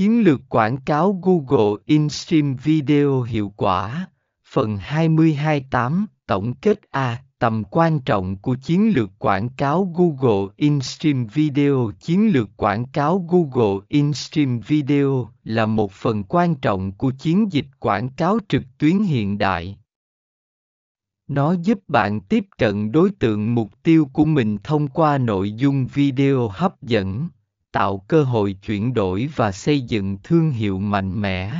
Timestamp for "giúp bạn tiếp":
21.52-22.44